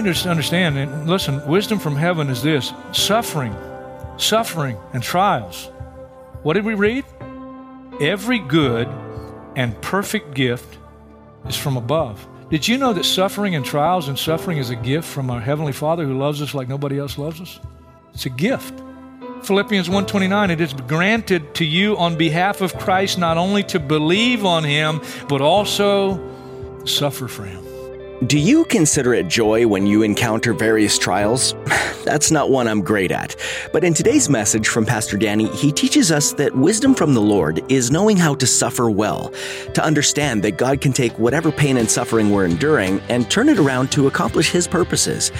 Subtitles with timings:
[0.00, 3.54] Need to understand and listen, wisdom from heaven is this suffering,
[4.16, 5.70] suffering, and trials.
[6.42, 7.04] What did we read?
[8.00, 8.88] Every good
[9.56, 10.78] and perfect gift
[11.48, 12.26] is from above.
[12.50, 15.72] Did you know that suffering and trials and suffering is a gift from our heavenly
[15.72, 17.58] Father who loves us like nobody else loves us?
[18.14, 18.74] It's a gift.
[19.42, 24.44] Philippians 1:29 it is granted to you on behalf of Christ not only to believe
[24.44, 26.20] on him but also
[26.84, 27.75] suffer for him.
[28.24, 31.54] Do you consider it joy when you encounter various trials?
[32.06, 33.36] That's not one I'm great at.
[33.74, 37.62] But in today's message from Pastor Danny, he teaches us that wisdom from the Lord
[37.70, 39.34] is knowing how to suffer well,
[39.74, 43.58] to understand that God can take whatever pain and suffering we're enduring and turn it
[43.58, 45.30] around to accomplish his purposes.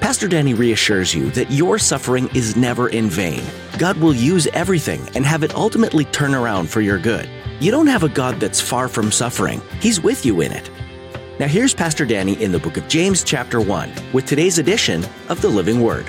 [0.00, 3.42] Pastor Danny reassures you that your suffering is never in vain.
[3.76, 7.28] God will use everything and have it ultimately turn around for your good.
[7.60, 10.70] You don't have a God that's far from suffering, He's with you in it.
[11.42, 15.42] Now, here's Pastor Danny in the book of James, chapter 1, with today's edition of
[15.42, 16.06] the Living Word.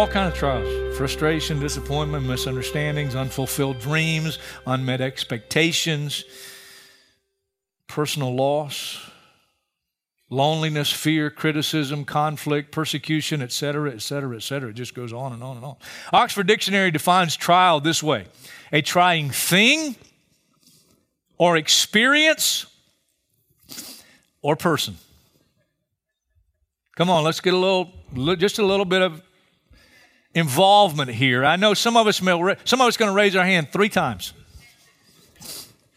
[0.00, 6.24] All kind of trials frustration disappointment misunderstandings unfulfilled dreams unmet expectations
[7.86, 8.98] personal loss
[10.30, 15.66] loneliness fear criticism conflict persecution etc etc etc it just goes on and on and
[15.66, 15.76] on.
[16.14, 18.24] Oxford dictionary defines trial this way.
[18.72, 19.96] A trying thing
[21.36, 22.64] or experience
[24.40, 24.96] or person.
[26.96, 27.92] Come on let's get a little
[28.38, 29.22] just a little bit of
[30.34, 31.44] involvement here.
[31.44, 33.88] I know some of us may, some of us going to raise our hand three
[33.88, 34.32] times.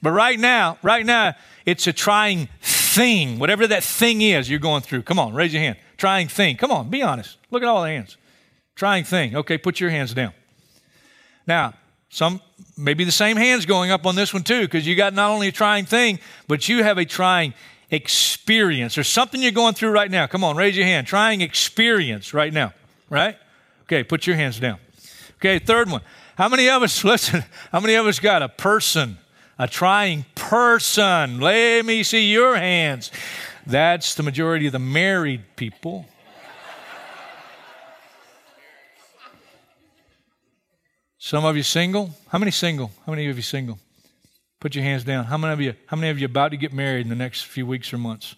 [0.02, 1.34] But right now, right now,
[1.66, 3.40] it's a trying thing.
[3.40, 5.04] Whatever that thing is you're going through.
[5.04, 5.78] Come on, raise your hand.
[5.98, 6.58] Trying thing.
[6.58, 7.38] Come on, be honest.
[7.52, 8.18] Look at all the hands.
[8.76, 9.36] Trying thing.
[9.36, 10.34] Okay, put your hands down.
[11.48, 11.74] Now,
[12.10, 12.42] some
[12.78, 15.48] maybe the same hands going up on this one too, because you got not only
[15.48, 17.54] a trying thing, but you have a trying
[17.90, 18.98] experience.
[18.98, 20.28] or something you're going through right now.
[20.28, 21.08] Come on, raise your hand.
[21.08, 22.74] Trying experience right now,
[23.10, 23.38] right?
[23.84, 24.80] Okay, put your hands down.
[25.36, 26.02] Okay, third one.
[26.36, 29.18] How many of us, listen, how many of us got a person,
[29.60, 31.40] a trying person?
[31.40, 33.12] Let me see your hands.
[33.66, 36.06] That's the majority of the married people.
[41.18, 42.10] Some of you single?
[42.28, 42.92] How many single?
[43.06, 43.80] How many of you single?
[44.60, 45.24] Put your hands down.
[45.26, 47.44] How many of you how many of you about to get married in the next
[47.44, 48.36] few weeks or months?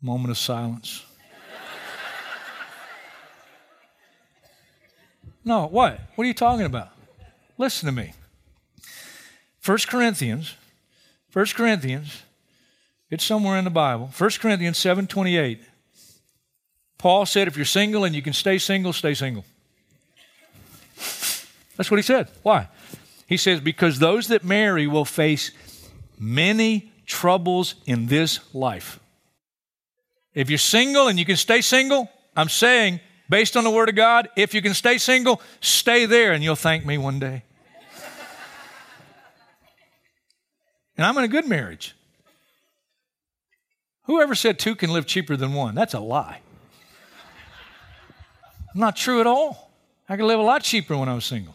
[0.00, 1.04] Moment of silence.
[5.50, 5.98] No, what?
[6.14, 6.90] What are you talking about?
[7.58, 8.12] Listen to me.
[9.64, 10.54] 1 Corinthians,
[11.32, 12.22] 1 Corinthians,
[13.10, 14.12] it's somewhere in the Bible.
[14.16, 15.58] 1 Corinthians 7:28.
[16.98, 19.44] Paul said if you're single and you can stay single, stay single.
[21.76, 22.28] That's what he said.
[22.44, 22.68] Why?
[23.26, 25.50] He says because those that marry will face
[26.16, 29.00] many troubles in this life.
[30.32, 33.00] If you're single and you can stay single, I'm saying
[33.30, 36.56] based on the Word of God, if you can stay single, stay there and you'll
[36.56, 37.44] thank me one day.
[40.98, 41.94] and I'm in a good marriage.
[44.04, 45.74] Whoever said two can live cheaper than one?
[45.74, 46.40] That's a lie.
[48.74, 49.70] Not true at all.
[50.08, 51.54] I could live a lot cheaper when I was single.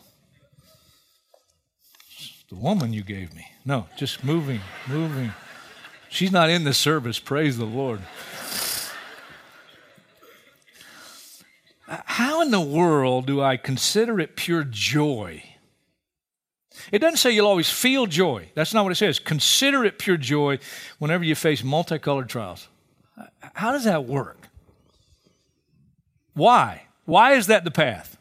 [2.50, 3.48] The woman you gave me.
[3.66, 5.34] No, just moving, moving.
[6.10, 7.20] She's not in the service.
[7.20, 8.00] Praise the Lord.
[11.88, 15.44] How in the world do I consider it pure joy?
[16.92, 18.50] It doesn't say you'll always feel joy.
[18.54, 19.20] That's not what it says.
[19.20, 20.60] Consider it pure joy
[21.00, 22.68] whenever you face multicolored trials.
[23.54, 24.50] How does that work?
[26.34, 26.84] Why?
[27.06, 28.18] Why is that the path?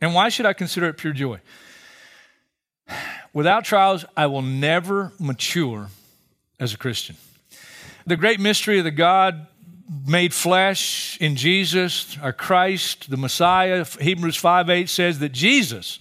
[0.00, 1.40] And why should I consider it pure joy?
[3.32, 5.88] Without trials, I will never mature
[6.58, 7.16] as a Christian.
[8.06, 9.46] The great mystery of the God
[10.06, 13.84] made flesh in Jesus, our Christ, the Messiah.
[14.00, 15.98] Hebrews 5 8 says that Jesus,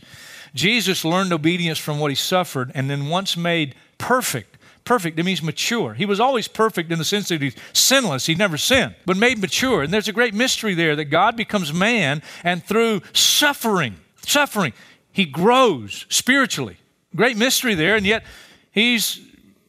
[0.53, 5.41] Jesus learned obedience from what he suffered, and then once made perfect, perfect, it means
[5.41, 5.93] mature.
[5.93, 9.39] He was always perfect in the sense that he's sinless, he never sinned, but made
[9.39, 9.83] mature.
[9.83, 14.73] And there's a great mystery there that God becomes man, and through suffering, suffering,
[15.11, 16.77] he grows spiritually.
[17.15, 18.23] Great mystery there, and yet
[18.71, 19.19] he's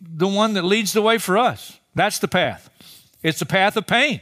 [0.00, 1.78] the one that leads the way for us.
[1.94, 2.70] That's the path.
[3.22, 4.20] It's the path of pain.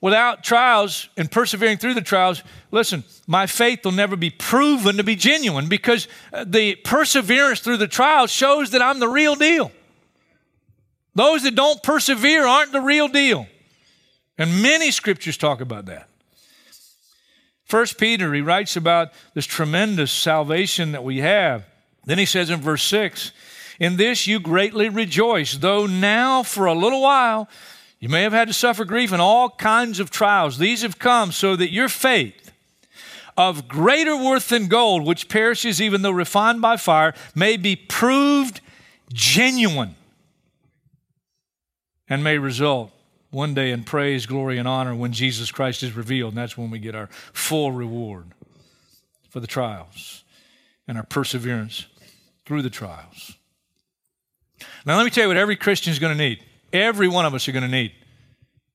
[0.00, 5.02] Without trials and persevering through the trials, listen, my faith will never be proven to
[5.02, 9.72] be genuine because uh, the perseverance through the trials shows that I'm the real deal.
[11.16, 13.48] Those that don't persevere aren't the real deal.
[14.36, 16.08] And many scriptures talk about that.
[17.64, 21.66] First Peter, he writes about this tremendous salvation that we have.
[22.04, 23.32] Then he says in verse 6
[23.78, 27.48] In this you greatly rejoice, though now for a little while
[28.00, 30.58] you may have had to suffer grief in all kinds of trials.
[30.58, 32.52] These have come so that your faith,
[33.36, 38.60] of greater worth than gold, which perishes even though refined by fire, may be proved
[39.12, 39.94] genuine
[42.08, 42.90] and may result
[43.30, 46.32] one day in praise, glory, and honor when Jesus Christ is revealed.
[46.32, 48.26] And that's when we get our full reward
[49.28, 50.24] for the trials
[50.86, 51.86] and our perseverance
[52.44, 53.37] through the trials.
[54.84, 56.42] Now, let me tell you what every Christian is going to need.
[56.72, 57.92] Every one of us are going to need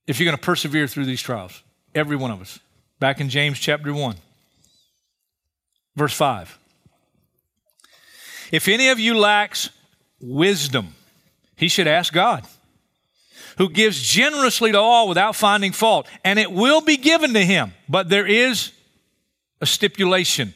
[0.07, 1.63] if you're going to persevere through these trials.
[1.95, 2.59] Every one of us.
[2.99, 4.15] Back in James chapter 1,
[5.95, 6.57] verse 5.
[8.51, 9.69] If any of you lacks
[10.21, 10.95] wisdom,
[11.55, 12.45] he should ask God,
[13.57, 17.73] who gives generously to all without finding fault, and it will be given to him.
[17.89, 18.71] But there is
[19.59, 20.53] a stipulation.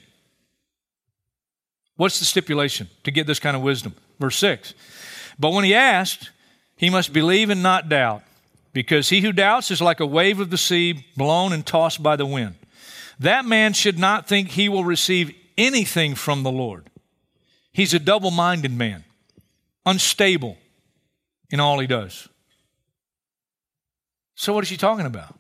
[1.96, 3.96] What's the stipulation to get this kind of wisdom?
[4.20, 4.74] Verse 6.
[5.40, 6.32] But when he asked,
[6.76, 8.24] he must believe and not doubt,
[8.74, 12.16] because he who doubts is like a wave of the sea blown and tossed by
[12.16, 12.56] the wind.
[13.20, 16.90] That man should not think he will receive anything from the Lord.
[17.72, 19.04] He's a double minded man,
[19.86, 20.58] unstable
[21.50, 22.28] in all he does.
[24.36, 25.38] So, what is he talking about?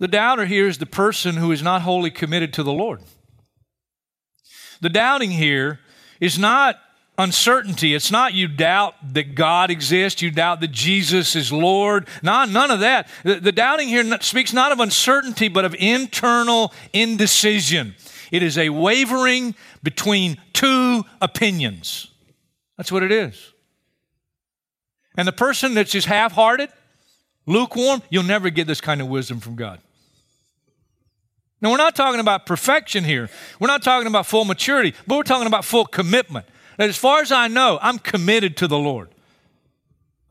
[0.00, 3.00] The doubter here is the person who is not wholly committed to the Lord.
[4.80, 5.78] The doubting here
[6.20, 6.78] is not
[7.16, 7.94] uncertainty.
[7.94, 12.08] It's not you doubt that God exists, you doubt that Jesus is Lord.
[12.22, 13.08] Not, none of that.
[13.22, 17.94] The, the doubting here speaks not of uncertainty, but of internal indecision.
[18.32, 22.10] It is a wavering between two opinions.
[22.76, 23.52] That's what it is.
[25.16, 26.70] And the person that's just half hearted,
[27.46, 29.80] lukewarm, you'll never get this kind of wisdom from God.
[31.60, 33.30] Now, we're not talking about perfection here.
[33.58, 36.46] We're not talking about full maturity, but we're talking about full commitment.
[36.78, 39.08] That as far as I know, I'm committed to the Lord.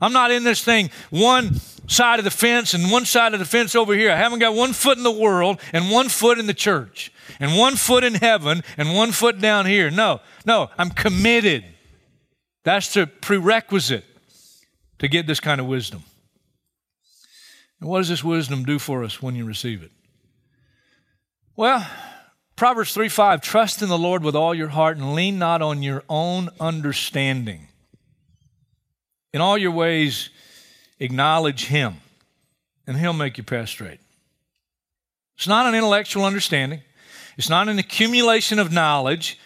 [0.01, 1.56] I'm not in this thing one
[1.88, 4.12] side of the fence and one side of the fence over here.
[4.12, 7.57] I haven't got one foot in the world and one foot in the church and
[7.57, 9.90] one foot in heaven and one foot down here.
[9.90, 11.63] No, no, I'm committed.
[12.63, 14.06] That's the prerequisite
[15.00, 16.04] to get this kind of wisdom.
[17.80, 19.92] And what does this wisdom do for us when you receive it?
[21.56, 21.86] Well,
[22.63, 25.83] Proverbs 3 5, trust in the Lord with all your heart and lean not on
[25.83, 27.68] your own understanding.
[29.34, 30.29] In all your ways,
[30.98, 31.96] acknowledge Him,
[32.88, 34.00] and He'll make your path straight.
[35.36, 36.79] It's not an intellectual understanding,
[37.38, 39.38] it's not an accumulation of knowledge,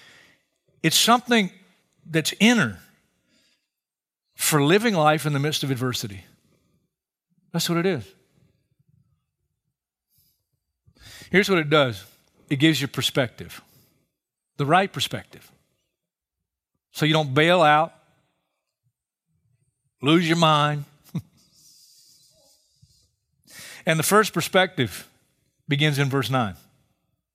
[0.83, 1.49] it's something
[2.07, 2.77] that's inner
[4.35, 6.23] for living life in the midst of adversity.
[7.51, 8.05] That's what it is.
[11.31, 12.05] Here's what it does
[12.49, 13.61] it gives you perspective,
[14.57, 15.51] the right perspective.
[16.91, 17.93] So you don't bail out,
[20.01, 20.85] lose your mind.
[23.85, 25.09] and the first perspective
[25.67, 26.55] begins in verse 9.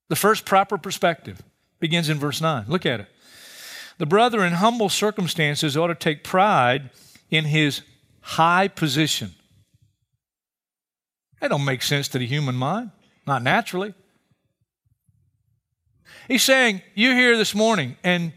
[0.09, 1.43] The first proper perspective
[1.81, 2.65] begins in verse 9.
[2.69, 3.07] Look at it.
[3.99, 6.91] The brother in humble circumstances ought to take pride
[7.31, 7.83] in his
[8.21, 9.35] high position.
[11.41, 12.91] That don't make sense to the human mind,
[13.27, 13.95] not naturally.
[16.29, 18.33] He's saying, You're here this morning and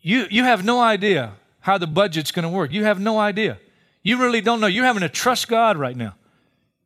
[0.00, 2.72] you, you have no idea how the budget's going to work.
[2.72, 3.58] You have no idea.
[4.02, 4.66] You really don't know.
[4.66, 6.16] You're having to trust God right now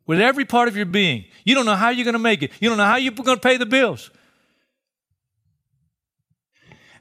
[0.07, 1.25] with every part of your being.
[1.45, 3.39] You don't know how you're going to make it, you don't know how you're going
[3.39, 4.11] to pay the bills.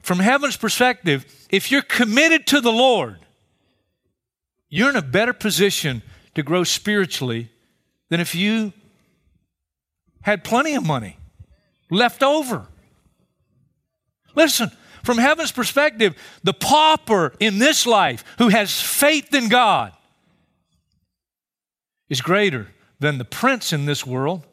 [0.01, 3.19] From heaven's perspective, if you're committed to the Lord,
[4.69, 6.03] you're in a better position
[6.35, 7.49] to grow spiritually
[8.09, 8.71] than if you
[10.21, 11.17] had plenty of money
[11.89, 12.67] left over.
[14.35, 14.71] Listen,
[15.03, 19.93] from heaven's perspective, the pauper in this life who has faith in God
[22.09, 22.67] is greater
[22.99, 24.45] than the prince in this world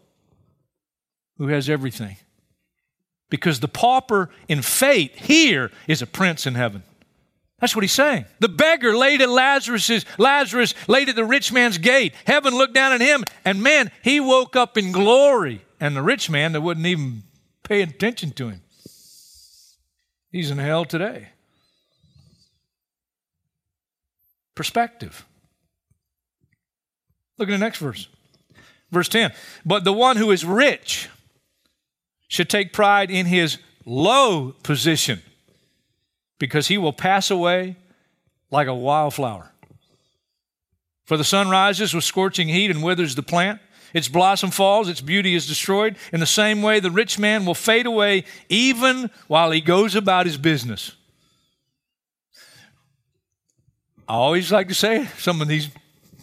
[1.38, 2.16] who has everything.
[3.30, 6.82] Because the pauper in faith here is a prince in heaven.
[7.58, 8.26] That's what he's saying.
[8.40, 12.12] The beggar laid at Lazarus's Lazarus laid at the rich man's gate.
[12.26, 15.64] Heaven looked down at him, and man, he woke up in glory.
[15.80, 17.22] And the rich man that wouldn't even
[17.62, 18.62] pay attention to him.
[20.32, 21.28] He's in hell today.
[24.54, 25.26] Perspective.
[27.38, 28.08] Look at the next verse.
[28.90, 29.32] Verse 10.
[29.64, 31.08] But the one who is rich
[32.28, 35.20] should take pride in his low position
[36.38, 37.76] because he will pass away
[38.50, 39.52] like a wildflower.
[41.04, 43.60] For the sun rises with scorching heat and withers the plant.
[43.94, 45.96] Its blossom falls, its beauty is destroyed.
[46.12, 50.26] In the same way, the rich man will fade away even while he goes about
[50.26, 50.92] his business.
[54.08, 55.68] I always like to say some of these,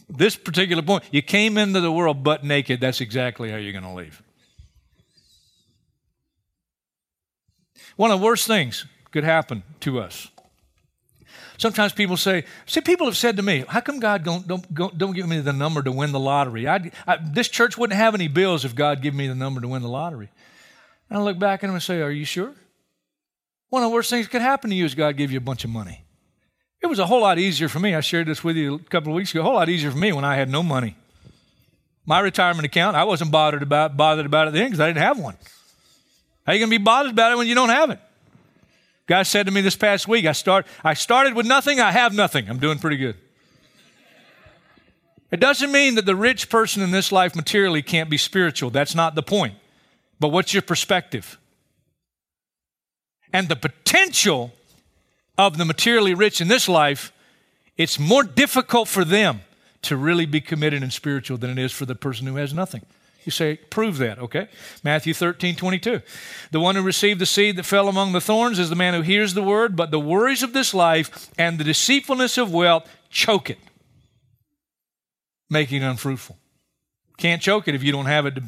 [0.09, 3.83] this particular point, you came into the world butt naked, that's exactly how you're going
[3.83, 4.21] to leave.
[7.95, 10.29] One of the worst things could happen to us.
[11.60, 15.13] Sometimes people say, see, people have said to me, how come God don't, don't, don't
[15.13, 16.70] give me the number to win the lottery?
[16.70, 19.68] I, I, this church wouldn't have any bills if God gave me the number to
[19.68, 20.30] win the lottery.
[21.10, 22.54] And I look back at them and say, are you sure?
[23.68, 25.42] One of the worst things that could happen to you is God give you a
[25.42, 26.06] bunch of money.
[26.82, 27.94] It was a whole lot easier for me.
[27.94, 29.42] I shared this with you a couple of weeks ago.
[29.42, 30.96] A whole lot easier for me when I had no money.
[32.06, 35.20] My retirement account, I wasn't bothered about bothered about it then because I didn't have
[35.20, 35.36] one.
[36.46, 38.00] How are you going to be bothered about it when you don't have it?
[39.10, 42.13] Guy said to me this past week, I, start, I started with nothing, I have
[42.13, 42.48] nothing.
[42.48, 43.16] I'm doing pretty good.
[45.32, 48.70] It doesn't mean that the rich person in this life materially can't be spiritual.
[48.70, 49.56] That's not the point.
[50.20, 51.39] But what's your perspective?
[53.34, 54.51] And the potential
[55.39, 57.12] of the materially rich in this life,
[57.78, 59.42] it's more difficult for them
[59.82, 62.86] to really be committed and spiritual than it is for the person who has nothing.
[63.29, 64.48] You say, prove that, okay?
[64.83, 66.01] Matthew 13, 22.
[66.50, 69.01] The one who received the seed that fell among the thorns is the man who
[69.01, 73.51] hears the word, but the worries of this life and the deceitfulness of wealth choke
[73.51, 73.59] it,
[75.48, 76.39] making it unfruitful.
[77.17, 78.41] Can't choke it if you don't have it to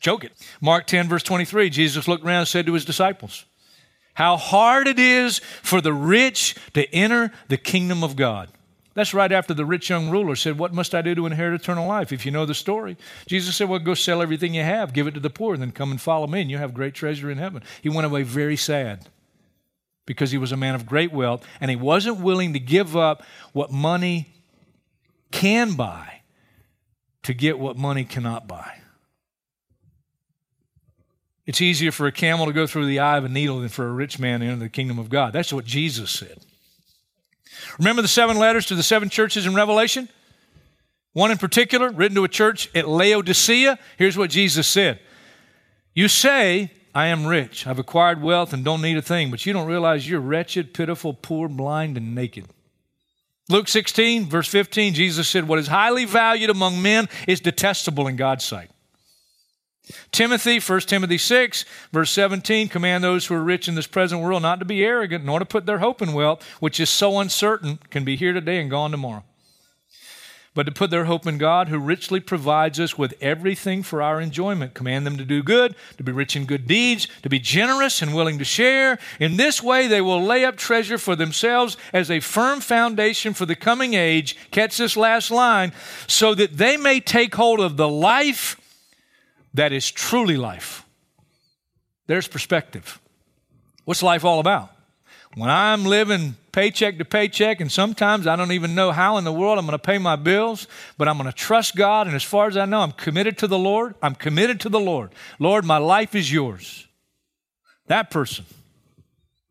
[0.00, 0.32] choke it.
[0.60, 3.46] Mark 10, verse 23, Jesus looked around and said to his disciples,
[4.12, 8.50] How hard it is for the rich to enter the kingdom of God.
[8.94, 11.86] That's right after the rich young ruler said, What must I do to inherit eternal
[11.86, 12.12] life?
[12.12, 15.14] If you know the story, Jesus said, Well, go sell everything you have, give it
[15.14, 17.38] to the poor, and then come and follow me, and you have great treasure in
[17.38, 17.62] heaven.
[17.82, 19.08] He went away very sad
[20.06, 23.22] because he was a man of great wealth, and he wasn't willing to give up
[23.52, 24.34] what money
[25.30, 26.22] can buy
[27.22, 28.80] to get what money cannot buy.
[31.46, 33.86] It's easier for a camel to go through the eye of a needle than for
[33.86, 35.32] a rich man to enter the kingdom of God.
[35.32, 36.44] That's what Jesus said.
[37.80, 40.10] Remember the seven letters to the seven churches in Revelation?
[41.14, 43.78] One in particular, written to a church at Laodicea.
[43.96, 45.00] Here's what Jesus said
[45.94, 49.54] You say, I am rich, I've acquired wealth, and don't need a thing, but you
[49.54, 52.44] don't realize you're wretched, pitiful, poor, blind, and naked.
[53.48, 58.16] Luke 16, verse 15, Jesus said, What is highly valued among men is detestable in
[58.16, 58.70] God's sight.
[60.12, 64.42] Timothy, 1 Timothy 6, verse 17, command those who are rich in this present world
[64.42, 67.78] not to be arrogant, nor to put their hope in wealth, which is so uncertain,
[67.90, 69.24] can be here today and gone tomorrow.
[70.52, 74.20] But to put their hope in God, who richly provides us with everything for our
[74.20, 74.74] enjoyment.
[74.74, 78.14] Command them to do good, to be rich in good deeds, to be generous and
[78.14, 78.98] willing to share.
[79.20, 83.46] In this way, they will lay up treasure for themselves as a firm foundation for
[83.46, 84.36] the coming age.
[84.50, 85.72] Catch this last line
[86.08, 88.59] so that they may take hold of the life
[89.54, 90.84] that is truly life.
[92.06, 93.00] There's perspective.
[93.84, 94.70] What's life all about?
[95.36, 99.32] When I'm living paycheck to paycheck, and sometimes I don't even know how in the
[99.32, 100.66] world I'm going to pay my bills,
[100.98, 102.08] but I'm going to trust God.
[102.08, 103.94] And as far as I know, I'm committed to the Lord.
[104.02, 105.10] I'm committed to the Lord.
[105.38, 106.88] Lord, my life is yours.
[107.86, 108.44] That person,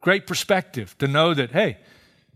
[0.02, 1.78] great perspective to know that, hey,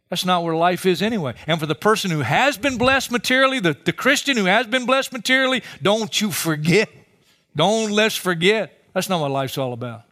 [0.09, 1.33] that's not where life is anyway.
[1.47, 4.85] And for the person who has been blessed materially, the, the Christian who has been
[4.85, 6.89] blessed materially, don't you forget
[7.55, 8.77] don't let's forget.
[8.93, 10.03] That's not what life's all about.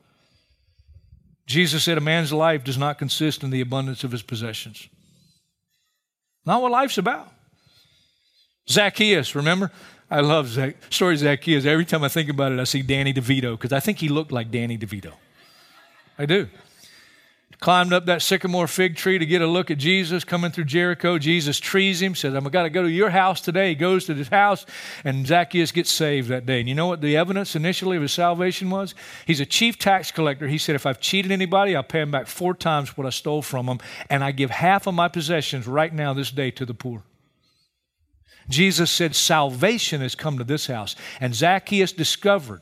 [1.45, 4.87] Jesus said a man's life does not consist in the abundance of his possessions.
[6.45, 7.31] Not what life's about.
[8.69, 9.71] Zacchaeus, remember?
[10.09, 11.65] I love Zac- story Zacchaeus.
[11.65, 14.31] Every time I think about it, I see Danny DeVito because I think he looked
[14.31, 15.13] like Danny DeVito.
[16.17, 16.47] I do.
[17.61, 21.19] Climbed up that sycamore fig tree to get a look at Jesus coming through Jericho.
[21.19, 23.69] Jesus trees him, says, I'm got to go to your house today.
[23.69, 24.65] He goes to his house,
[25.03, 26.59] and Zacchaeus gets saved that day.
[26.59, 28.95] And you know what the evidence initially of his salvation was?
[29.27, 30.47] He's a chief tax collector.
[30.47, 33.43] He said, If I've cheated anybody, I'll pay him back four times what I stole
[33.43, 33.77] from them,
[34.09, 37.03] and I give half of my possessions right now, this day, to the poor.
[38.49, 40.95] Jesus said, Salvation has come to this house.
[41.19, 42.61] And Zacchaeus discovered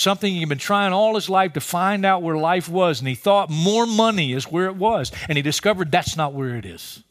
[0.00, 3.00] something he'd been trying all his life to find out where life was.
[3.00, 5.12] And he thought more money is where it was.
[5.28, 7.02] And he discovered that's not where it is.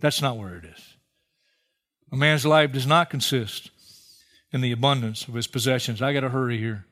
[0.00, 0.94] That's not where it is.
[2.12, 3.70] A man's life does not consist
[4.52, 6.02] in the abundance of his possessions.
[6.02, 6.86] I got to hurry here.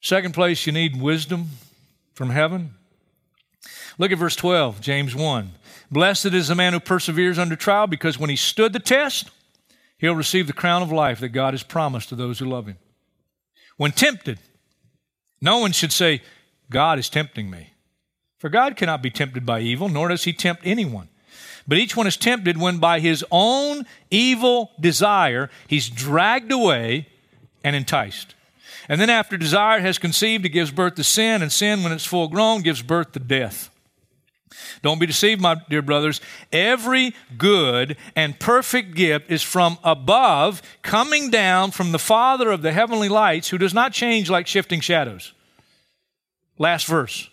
[0.00, 1.48] Second place, you need wisdom
[2.14, 2.74] from heaven.
[3.96, 5.50] Look at verse 12, James 1.
[5.90, 9.30] Blessed is the man who perseveres under trial, because when he stood the test,
[9.98, 12.76] he'll receive the crown of life that God has promised to those who love him.
[13.78, 14.38] When tempted,
[15.40, 16.20] no one should say,
[16.68, 17.70] God is tempting me.
[18.38, 21.08] For God cannot be tempted by evil, nor does he tempt anyone.
[21.66, 27.08] But each one is tempted when by his own evil desire he's dragged away
[27.64, 28.34] and enticed.
[28.88, 32.06] And then after desire has conceived, it gives birth to sin, and sin, when it's
[32.06, 33.70] full grown, gives birth to death.
[34.82, 36.20] Don't be deceived, my dear brothers.
[36.52, 42.72] Every good and perfect gift is from above, coming down from the Father of the
[42.72, 45.32] heavenly lights, who does not change like shifting shadows.
[46.58, 47.28] Last verse.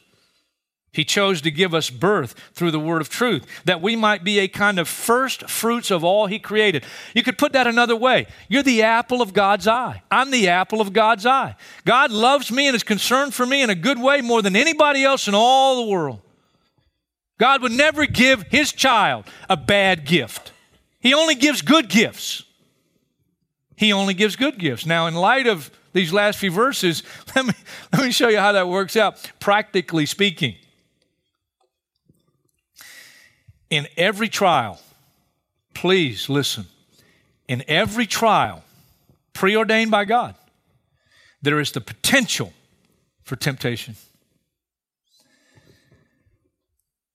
[0.95, 4.39] He chose to give us birth through the word of truth, that we might be
[4.39, 6.85] a kind of first fruits of all He created.
[7.13, 8.27] You could put that another way.
[8.47, 10.03] You're the apple of God's eye.
[10.09, 11.57] I'm the apple of God's eye.
[11.83, 15.03] God loves me and is concerned for me in a good way more than anybody
[15.03, 16.21] else in all the world.
[17.37, 20.51] God would never give his child a bad gift.
[20.99, 22.43] He only gives good gifts.
[23.75, 24.85] He only gives good gifts.
[24.85, 27.03] Now, in light of these last few verses,
[27.35, 27.53] let me,
[27.91, 30.55] let me show you how that works out, practically speaking.
[33.69, 34.79] In every trial,
[35.73, 36.65] please listen,
[37.47, 38.63] in every trial
[39.33, 40.35] preordained by God,
[41.41, 42.53] there is the potential
[43.23, 43.95] for temptation.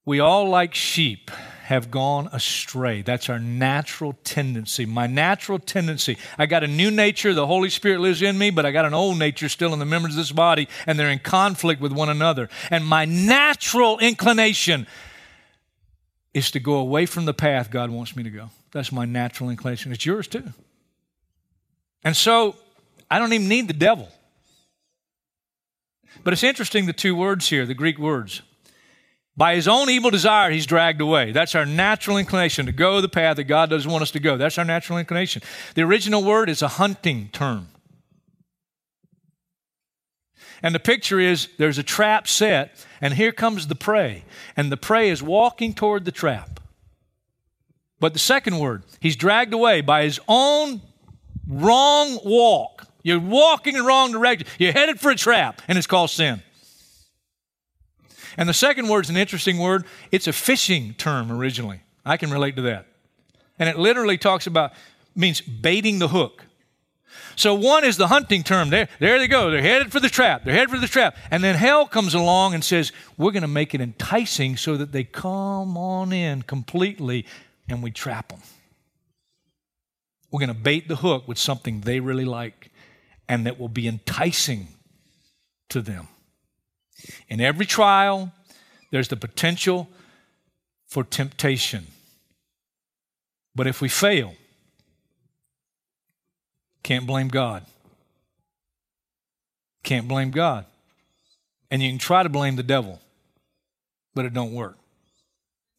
[0.05, 1.31] We all, like sheep,
[1.65, 3.01] have gone astray.
[3.03, 4.87] That's our natural tendency.
[4.87, 6.17] My natural tendency.
[6.37, 7.33] I got a new nature.
[7.33, 9.85] The Holy Spirit lives in me, but I got an old nature still in the
[9.85, 12.49] members of this body, and they're in conflict with one another.
[12.71, 14.89] And my natural inclination
[16.35, 18.51] is to go away from the path God wants me to go.
[18.73, 19.93] That's my natural inclination.
[19.93, 20.53] It's yours too.
[22.03, 22.57] And so
[23.11, 24.09] I don't even need the devil.
[26.25, 28.43] But it's interesting the two words here, the Greek words.
[29.41, 31.33] By his own evil desire, he's dragged away.
[31.33, 34.37] That's our natural inclination to go the path that God doesn't want us to go.
[34.37, 35.41] That's our natural inclination.
[35.75, 37.69] The original word is a hunting term.
[40.63, 44.25] And the picture is there's a trap set, and here comes the prey.
[44.59, 46.61] And the prey is walking toward the trap.
[47.99, 50.83] But the second word, he's dragged away by his own
[51.49, 52.89] wrong walk.
[53.03, 54.47] You're walking in the wrong direction.
[54.59, 56.43] You're headed for a trap, and it's called sin.
[58.37, 59.85] And the second word is an interesting word.
[60.11, 61.81] It's a fishing term originally.
[62.05, 62.87] I can relate to that.
[63.59, 64.73] And it literally talks about,
[65.15, 66.45] means baiting the hook.
[67.37, 68.71] So one is the hunting term.
[68.71, 69.51] There, there they go.
[69.51, 70.45] They're headed for the trap.
[70.45, 71.17] They're headed for the trap.
[71.31, 74.93] And then hell comes along and says, we're going to make it enticing so that
[74.93, 77.27] they come on in completely
[77.69, 78.41] and we trap them.
[80.31, 82.71] We're going to bait the hook with something they really like
[83.29, 84.69] and that will be enticing
[85.71, 86.09] to them.
[87.29, 88.33] In every trial,
[88.91, 89.89] there's the potential
[90.87, 91.87] for temptation.
[93.55, 94.35] But if we fail,
[96.83, 97.65] can't blame God.
[99.83, 100.67] Can't blame God.
[101.71, 103.01] And you can try to blame the devil,
[104.15, 104.77] but it don't work.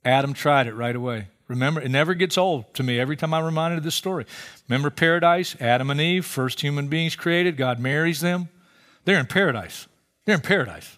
[0.03, 1.27] Adam tried it right away.
[1.47, 4.25] Remember, it never gets old to me every time I'm reminded of this story.
[4.69, 8.47] Remember paradise, Adam and Eve, first human beings created, God marries them.
[9.03, 9.87] They're in paradise.
[10.25, 10.97] They're in paradise.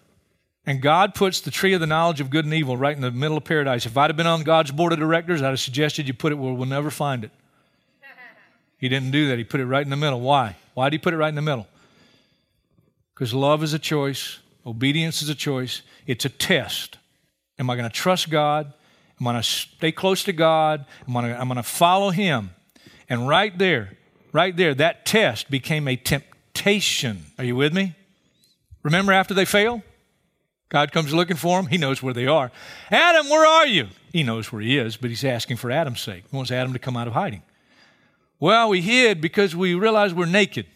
[0.66, 3.10] And God puts the tree of the knowledge of good and evil right in the
[3.10, 3.84] middle of paradise.
[3.84, 6.36] If I'd have been on God's board of directors, I'd have suggested you put it
[6.36, 7.30] where we'll never find it.
[8.78, 9.38] He didn't do that.
[9.38, 10.20] He put it right in the middle.
[10.20, 10.56] Why?
[10.74, 11.66] Why did he put it right in the middle?
[13.14, 16.98] Because love is a choice, obedience is a choice, it's a test.
[17.58, 18.72] Am I going to trust God?
[19.20, 20.84] Am I going to stay close to God?
[21.08, 22.50] Am I going to follow Him?
[23.08, 23.96] And right there,
[24.32, 27.26] right there, that test became a temptation.
[27.38, 27.94] Are you with me?
[28.82, 29.82] Remember after they failed?
[30.74, 31.70] God comes looking for them.
[31.70, 32.50] He knows where they are.
[32.90, 33.90] Adam, where are you?
[34.12, 36.24] He knows where he is, but he's asking for Adam's sake.
[36.28, 37.42] He wants Adam to come out of hiding.
[38.40, 40.66] Well, we hid because we realized we're naked.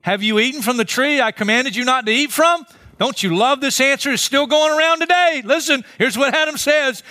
[0.00, 2.66] Have you eaten from the tree I commanded you not to eat from?
[2.98, 4.10] Don't you love this answer?
[4.10, 5.42] It's still going around today.
[5.44, 7.04] Listen, here's what Adam says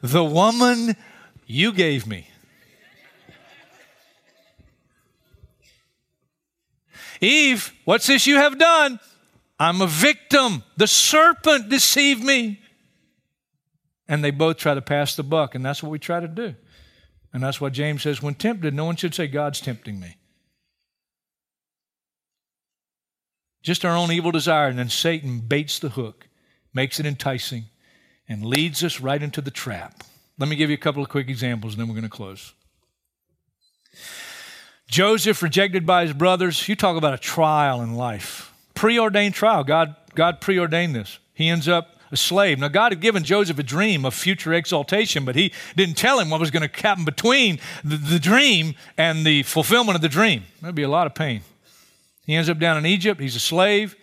[0.00, 0.96] The woman
[1.46, 2.26] you gave me.
[7.20, 8.98] Eve, what's this you have done?
[9.60, 10.64] I'm a victim.
[10.78, 12.62] The serpent deceived me.
[14.08, 16.56] And they both try to pass the buck, and that's what we try to do.
[17.32, 20.16] And that's why James says, when tempted, no one should say, God's tempting me.
[23.62, 26.26] Just our own evil desire, and then Satan baits the hook,
[26.74, 27.66] makes it enticing,
[28.28, 30.02] and leads us right into the trap.
[30.38, 32.54] Let me give you a couple of quick examples, and then we're going to close.
[34.88, 36.68] Joseph rejected by his brothers.
[36.68, 38.49] You talk about a trial in life.
[38.80, 39.62] Preordained trial.
[39.62, 41.18] God, God preordained this.
[41.34, 42.58] He ends up a slave.
[42.58, 46.30] Now, God had given Joseph a dream of future exaltation, but he didn't tell him
[46.30, 50.44] what was going to happen between the, the dream and the fulfillment of the dream.
[50.62, 51.42] That'd be a lot of pain.
[52.24, 53.20] He ends up down in Egypt.
[53.20, 53.96] He's a slave.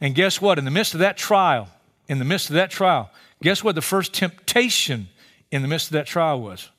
[0.00, 0.58] And guess what?
[0.58, 1.68] In the midst of that trial,
[2.08, 3.10] in the midst of that trial,
[3.42, 5.10] guess what the first temptation
[5.50, 6.70] in the midst of that trial was?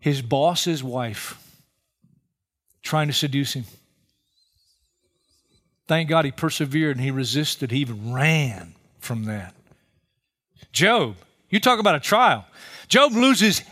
[0.00, 1.40] His boss's wife
[2.82, 3.66] trying to seduce him.
[5.88, 7.70] Thank God he persevered and he resisted.
[7.70, 9.54] He even ran from that.
[10.70, 11.16] Job,
[11.48, 12.44] you talk about a trial.
[12.88, 13.62] Job loses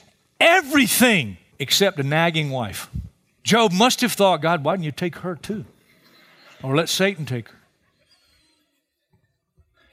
[0.40, 2.88] everything except a nagging wife.
[3.44, 5.66] Job must have thought, God, why didn't you take her too?
[6.62, 7.59] Or let Satan take her.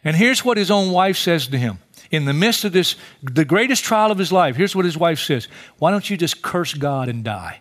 [0.06, 1.80] And here's what his own wife says to him.
[2.10, 5.20] In the midst of this, the greatest trial of his life, here's what his wife
[5.20, 7.60] says Why don't you just curse God and die?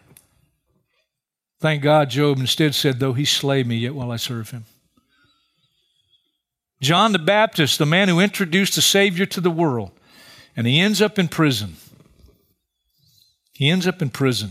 [1.62, 4.64] Thank God, Job instead said, Though he slay me, yet will I serve him.
[6.80, 9.92] John the Baptist, the man who introduced the Savior to the world,
[10.56, 11.76] and he ends up in prison.
[13.52, 14.50] He ends up in prison.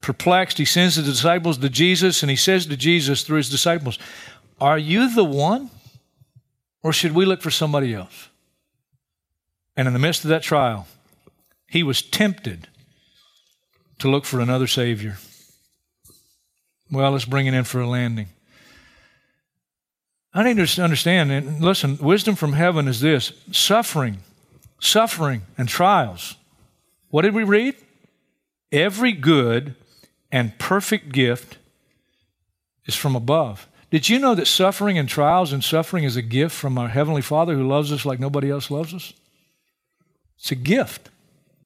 [0.00, 3.98] Perplexed, he sends the disciples to Jesus, and he says to Jesus through his disciples,
[4.60, 5.70] Are you the one?
[6.84, 8.28] Or should we look for somebody else?
[9.76, 10.86] And in the midst of that trial,
[11.66, 12.68] he was tempted
[13.98, 15.18] to look for another Savior.
[16.90, 18.28] Well, let's bring it in for a landing.
[20.32, 24.18] I need to understand, and listen, wisdom from heaven is this suffering,
[24.80, 26.36] suffering, and trials.
[27.10, 27.74] What did we read?
[28.70, 29.74] Every good
[30.30, 31.58] and perfect gift
[32.86, 33.66] is from above.
[33.90, 37.22] Did you know that suffering and trials and suffering is a gift from our Heavenly
[37.22, 39.12] Father who loves us like nobody else loves us?
[40.38, 41.10] It's a gift.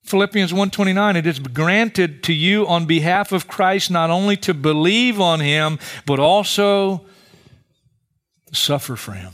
[0.05, 5.19] Philippians 1:29 it is granted to you on behalf of Christ not only to believe
[5.19, 7.07] on him but also
[8.53, 9.33] suffer for him.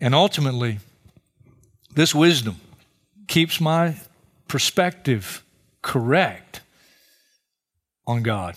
[0.00, 0.80] And ultimately
[1.94, 2.56] this wisdom
[3.28, 3.96] keeps my
[4.48, 5.44] perspective
[5.82, 6.60] correct
[8.06, 8.56] on God.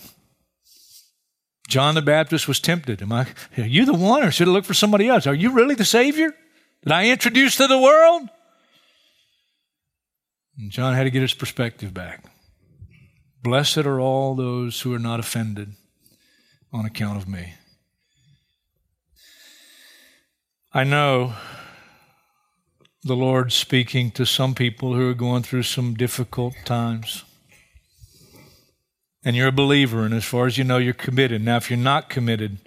[1.68, 3.02] John the Baptist was tempted.
[3.02, 5.28] Am I are you the one or should I look for somebody else?
[5.28, 6.34] Are you really the savior
[6.82, 8.28] that I introduced to the world?
[10.60, 12.22] And John had to get his perspective back.
[13.42, 15.72] Blessed are all those who are not offended
[16.70, 17.54] on account of me.
[20.74, 21.32] I know
[23.02, 27.24] the Lord speaking to some people who are going through some difficult times.
[29.24, 31.42] And you're a believer, and as far as you know, you're committed.
[31.42, 32.58] Now, if you're not committed,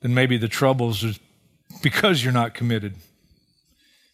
[0.00, 1.20] then maybe the troubles is
[1.82, 2.94] because you're not committed.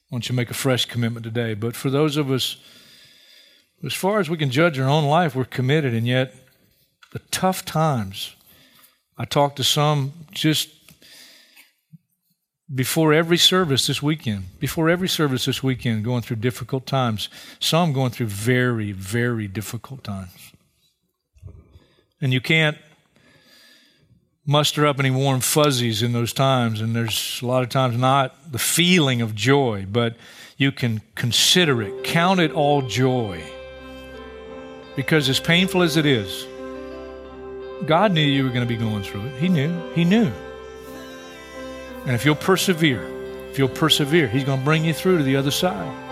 [0.08, 1.54] Why don't you make a fresh commitment today?
[1.54, 2.56] But for those of us
[3.84, 6.34] as far as we can judge our own life, we're committed, and yet
[7.12, 8.34] the tough times.
[9.18, 10.70] I talked to some just
[12.74, 17.28] before every service this weekend, before every service this weekend, going through difficult times.
[17.60, 20.52] Some going through very, very difficult times.
[22.20, 22.76] And you can't
[24.44, 28.52] muster up any warm fuzzies in those times, and there's a lot of times not
[28.52, 30.16] the feeling of joy, but
[30.56, 33.42] you can consider it, count it all joy
[34.96, 36.46] because as painful as it is,
[37.84, 39.34] God knew you were going to be going through it.
[39.34, 39.92] He knew.
[39.92, 40.32] He knew.
[42.06, 43.06] And if you'll persevere,
[43.50, 46.05] if you'll persevere, He's going to bring you through to the other side.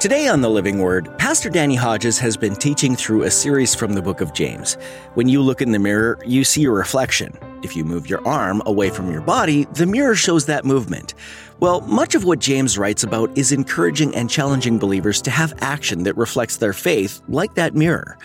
[0.00, 3.92] Today on The Living Word, Pastor Danny Hodges has been teaching through a series from
[3.92, 4.78] the book of James.
[5.12, 7.36] When you look in the mirror, you see your reflection.
[7.62, 11.12] If you move your arm away from your body, the mirror shows that movement.
[11.60, 16.04] Well, much of what James writes about is encouraging and challenging believers to have action
[16.04, 18.16] that reflects their faith, like that mirror.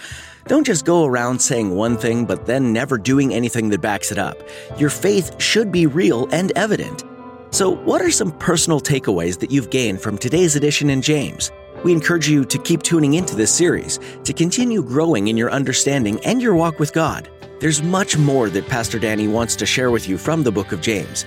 [0.47, 4.17] Don't just go around saying one thing but then never doing anything that backs it
[4.17, 4.37] up.
[4.77, 7.03] Your faith should be real and evident.
[7.51, 11.51] So, what are some personal takeaways that you've gained from today's edition in James?
[11.83, 16.19] We encourage you to keep tuning into this series to continue growing in your understanding
[16.25, 17.29] and your walk with God.
[17.59, 20.81] There's much more that Pastor Danny wants to share with you from the book of
[20.81, 21.25] James.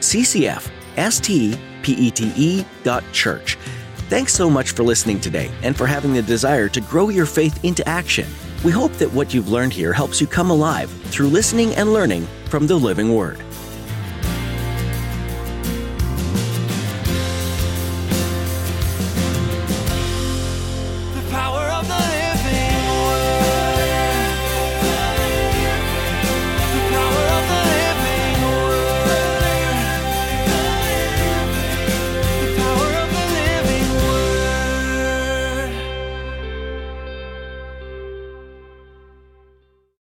[0.97, 3.59] ccfstpete.church.
[4.09, 7.65] Thanks so much for listening today and for having the desire to grow your faith
[7.65, 8.29] into action.
[8.65, 12.27] We hope that what you've learned here helps you come alive through listening and learning
[12.49, 13.41] from the living Word.